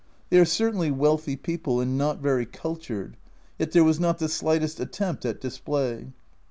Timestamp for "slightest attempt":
4.29-5.25